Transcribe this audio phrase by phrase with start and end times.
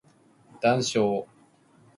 [0.59, 1.27] 談笑